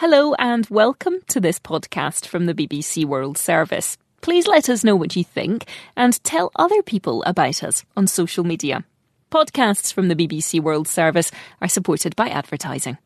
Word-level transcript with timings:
Hello 0.00 0.32
and 0.38 0.66
welcome 0.70 1.16
to 1.28 1.40
this 1.40 1.58
podcast 1.58 2.24
from 2.24 2.46
the 2.46 2.54
BBC 2.54 3.04
World 3.04 3.36
Service. 3.36 3.98
Please 4.22 4.46
let 4.46 4.70
us 4.70 4.82
know 4.82 4.96
what 4.96 5.14
you 5.14 5.22
think 5.22 5.66
and 5.94 6.24
tell 6.24 6.50
other 6.56 6.80
people 6.82 7.22
about 7.24 7.62
us 7.62 7.84
on 7.98 8.06
social 8.06 8.42
media. 8.42 8.82
Podcasts 9.30 9.92
from 9.92 10.08
the 10.08 10.16
BBC 10.16 10.58
World 10.58 10.88
Service 10.88 11.30
are 11.60 11.68
supported 11.68 12.16
by 12.16 12.30
advertising. 12.30 12.96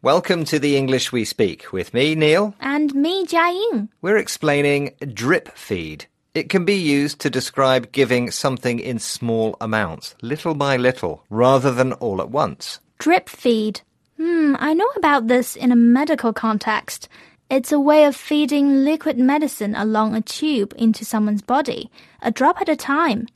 Welcome 0.00 0.44
to 0.44 0.60
the 0.60 0.76
English 0.76 1.10
We 1.10 1.24
Speak 1.24 1.72
with 1.72 1.92
me, 1.92 2.14
Neil. 2.14 2.54
And 2.60 2.94
me, 2.94 3.26
Jiaying. 3.26 3.88
We're 4.00 4.18
explaining 4.18 4.94
drip 5.12 5.48
feed. 5.58 6.06
It 6.34 6.48
can 6.48 6.64
be 6.64 6.76
used 6.76 7.18
to 7.22 7.30
describe 7.30 7.90
giving 7.90 8.30
something 8.30 8.78
in 8.78 9.00
small 9.00 9.56
amounts, 9.60 10.14
little 10.22 10.54
by 10.54 10.76
little, 10.76 11.24
rather 11.30 11.72
than 11.72 11.94
all 11.94 12.20
at 12.20 12.30
once. 12.30 12.78
Drip 13.00 13.28
feed. 13.28 13.80
Hmm, 14.24 14.54
I 14.60 14.72
know 14.72 14.88
about 14.94 15.26
this 15.26 15.56
in 15.56 15.72
a 15.72 15.76
medical 15.76 16.32
context. 16.32 17.08
It's 17.50 17.72
a 17.72 17.80
way 17.80 18.04
of 18.04 18.14
feeding 18.14 18.84
liquid 18.84 19.18
medicine 19.18 19.74
along 19.74 20.14
a 20.14 20.20
tube 20.20 20.72
into 20.78 21.04
someone's 21.04 21.42
body, 21.42 21.90
a 22.22 22.30
drop 22.30 22.60
at 22.60 22.68
a 22.68 22.76
time. 22.76 23.26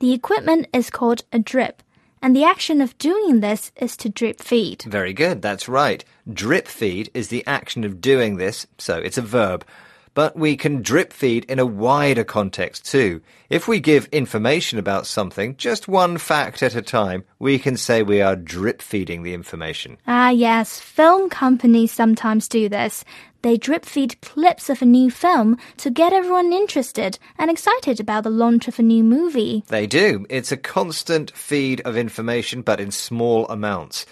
The 0.00 0.12
equipment 0.12 0.66
is 0.70 0.90
called 0.90 1.24
a 1.32 1.38
drip, 1.38 1.82
and 2.20 2.36
the 2.36 2.44
action 2.44 2.82
of 2.82 2.98
doing 2.98 3.40
this 3.40 3.72
is 3.76 3.96
to 3.96 4.10
drip 4.10 4.38
feed. 4.38 4.82
Very 4.82 5.14
good, 5.14 5.40
that's 5.40 5.66
right. 5.66 6.04
Drip 6.30 6.68
feed 6.68 7.10
is 7.14 7.28
the 7.28 7.46
action 7.46 7.82
of 7.82 8.02
doing 8.02 8.36
this, 8.36 8.66
so 8.76 8.98
it's 8.98 9.16
a 9.16 9.22
verb. 9.22 9.64
But 10.14 10.36
we 10.36 10.56
can 10.56 10.80
drip 10.80 11.12
feed 11.12 11.44
in 11.46 11.58
a 11.58 11.66
wider 11.66 12.24
context 12.24 12.86
too. 12.86 13.20
If 13.50 13.66
we 13.66 13.80
give 13.80 14.06
information 14.06 14.78
about 14.78 15.06
something, 15.06 15.56
just 15.56 15.88
one 15.88 16.18
fact 16.18 16.62
at 16.62 16.76
a 16.76 16.82
time, 16.82 17.24
we 17.40 17.58
can 17.58 17.76
say 17.76 18.02
we 18.02 18.22
are 18.22 18.36
drip 18.36 18.80
feeding 18.80 19.24
the 19.24 19.34
information. 19.34 19.98
Ah, 20.06 20.30
yes, 20.30 20.78
film 20.78 21.28
companies 21.28 21.90
sometimes 21.90 22.48
do 22.48 22.68
this. 22.68 23.04
They 23.42 23.58
drip 23.58 23.84
feed 23.84 24.20
clips 24.22 24.70
of 24.70 24.80
a 24.80 24.86
new 24.86 25.10
film 25.10 25.58
to 25.78 25.90
get 25.90 26.14
everyone 26.14 26.52
interested 26.52 27.18
and 27.36 27.50
excited 27.50 28.00
about 28.00 28.24
the 28.24 28.30
launch 28.30 28.68
of 28.68 28.78
a 28.78 28.82
new 28.82 29.04
movie. 29.04 29.64
They 29.66 29.86
do. 29.86 30.24
It's 30.30 30.50
a 30.50 30.56
constant 30.56 31.36
feed 31.36 31.82
of 31.82 31.96
information, 31.96 32.62
but 32.62 32.80
in 32.80 32.90
small 32.90 33.46
amounts. 33.48 34.06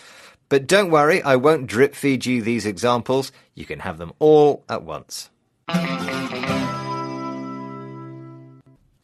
But 0.51 0.67
don't 0.67 0.91
worry, 0.91 1.23
I 1.23 1.37
won't 1.37 1.67
drip 1.67 1.95
feed 1.95 2.27
you 2.27 2.43
these 2.43 2.67
examples. 2.67 3.33
You 3.55 3.65
can 3.65 3.79
have 3.79 3.97
them 3.97 4.13
all 4.19 4.65
at 4.69 4.83
once. 4.83 5.31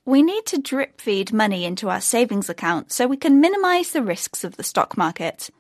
We 0.04 0.22
need 0.22 0.46
to 0.46 0.58
drip 0.58 1.00
feed 1.00 1.32
money 1.32 1.64
into 1.64 1.90
our 1.90 2.00
savings 2.00 2.48
account 2.48 2.92
so 2.92 3.06
we 3.06 3.18
can 3.18 3.40
minimize 3.40 3.90
the 3.90 4.02
risks 4.02 4.42
of 4.42 4.56
the 4.56 4.64
stock 4.64 4.96
market. 4.96 5.50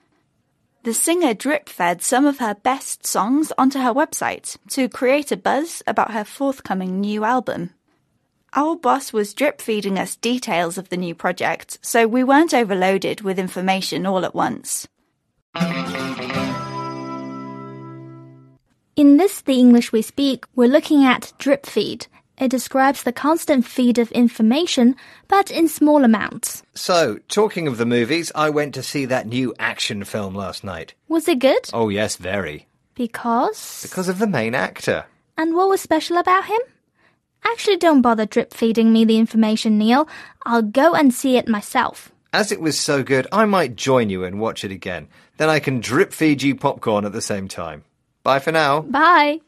The 0.84 0.94
singer 0.94 1.34
drip 1.34 1.68
fed 1.68 2.00
some 2.00 2.24
of 2.24 2.38
her 2.38 2.54
best 2.54 3.04
songs 3.06 3.52
onto 3.58 3.78
her 3.80 3.92
website 3.92 4.56
to 4.70 4.88
create 4.88 5.30
a 5.30 5.36
buzz 5.36 5.82
about 5.86 6.12
her 6.12 6.24
forthcoming 6.24 7.00
new 7.00 7.24
album. 7.24 7.70
Our 8.54 8.76
boss 8.76 9.12
was 9.12 9.34
drip 9.34 9.60
feeding 9.60 9.98
us 9.98 10.16
details 10.16 10.78
of 10.78 10.88
the 10.88 10.96
new 10.96 11.14
project, 11.14 11.78
so 11.82 12.06
we 12.06 12.24
weren't 12.24 12.54
overloaded 12.54 13.20
with 13.20 13.38
information 13.38 14.06
all 14.06 14.24
at 14.24 14.34
once. 14.34 14.88
In 18.98 19.16
this 19.16 19.42
The 19.42 19.60
English 19.60 19.92
We 19.92 20.02
Speak, 20.02 20.44
we're 20.56 20.66
looking 20.66 21.04
at 21.04 21.32
drip 21.38 21.66
feed. 21.66 22.08
It 22.36 22.48
describes 22.48 23.04
the 23.04 23.12
constant 23.12 23.64
feed 23.64 23.96
of 23.96 24.10
information, 24.10 24.96
but 25.28 25.52
in 25.52 25.68
small 25.68 26.02
amounts. 26.02 26.64
So, 26.74 27.20
talking 27.28 27.68
of 27.68 27.78
the 27.78 27.86
movies, 27.86 28.32
I 28.34 28.50
went 28.50 28.74
to 28.74 28.82
see 28.82 29.04
that 29.04 29.28
new 29.28 29.54
action 29.56 30.02
film 30.02 30.34
last 30.34 30.64
night. 30.64 30.94
Was 31.06 31.28
it 31.28 31.38
good? 31.38 31.70
Oh, 31.72 31.90
yes, 31.90 32.16
very. 32.16 32.66
Because. 32.96 33.82
Because 33.82 34.08
of 34.08 34.18
the 34.18 34.26
main 34.26 34.56
actor. 34.56 35.04
And 35.36 35.54
what 35.54 35.68
was 35.68 35.80
special 35.80 36.16
about 36.16 36.46
him? 36.46 36.60
Actually, 37.44 37.76
don't 37.76 38.02
bother 38.02 38.26
drip 38.26 38.52
feeding 38.52 38.92
me 38.92 39.04
the 39.04 39.18
information, 39.18 39.78
Neil. 39.78 40.08
I'll 40.44 40.62
go 40.62 40.94
and 40.94 41.14
see 41.14 41.36
it 41.36 41.46
myself. 41.46 42.10
As 42.32 42.50
it 42.50 42.60
was 42.60 42.76
so 42.76 43.04
good, 43.04 43.28
I 43.30 43.44
might 43.44 43.76
join 43.76 44.10
you 44.10 44.24
and 44.24 44.40
watch 44.40 44.64
it 44.64 44.72
again. 44.72 45.06
Then 45.36 45.48
I 45.48 45.60
can 45.60 45.78
drip 45.78 46.12
feed 46.12 46.42
you 46.42 46.56
popcorn 46.56 47.04
at 47.04 47.12
the 47.12 47.22
same 47.22 47.46
time. 47.46 47.84
Bye 48.28 48.40
for 48.40 48.52
now. 48.52 48.82
Bye. 48.82 49.40